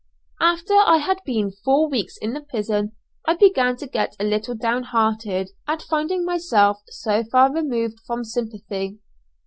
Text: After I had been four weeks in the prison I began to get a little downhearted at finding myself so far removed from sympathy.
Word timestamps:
After 0.39 0.73
I 0.73 0.97
had 0.97 1.19
been 1.27 1.51
four 1.51 1.87
weeks 1.87 2.17
in 2.17 2.33
the 2.33 2.41
prison 2.41 2.93
I 3.27 3.35
began 3.35 3.77
to 3.77 3.85
get 3.87 4.15
a 4.19 4.23
little 4.23 4.55
downhearted 4.55 5.51
at 5.67 5.83
finding 5.83 6.25
myself 6.25 6.81
so 6.87 7.23
far 7.23 7.53
removed 7.53 7.99
from 8.07 8.23
sympathy. 8.23 8.97